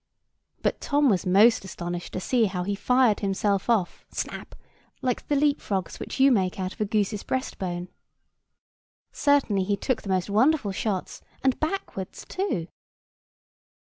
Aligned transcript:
But 0.63 0.81
Tom 0.81 1.09
was 1.11 1.27
most 1.27 1.63
astonished 1.63 2.13
to 2.13 2.19
see 2.19 2.45
how 2.45 2.63
he 2.63 2.73
fired 2.73 3.19
himself 3.19 3.69
off—snap! 3.69 4.55
like 5.03 5.27
the 5.27 5.35
leap 5.35 5.61
frogs 5.61 5.99
which 5.99 6.19
you 6.19 6.31
make 6.31 6.59
out 6.59 6.73
of 6.73 6.81
a 6.81 6.85
goose's 6.85 7.21
breast 7.21 7.59
bone. 7.59 7.87
Certainly 9.11 9.65
he 9.65 9.77
took 9.77 10.01
the 10.01 10.09
most 10.09 10.27
wonderful 10.27 10.71
shots, 10.71 11.21
and 11.43 11.59
backwards, 11.59 12.25
too. 12.27 12.67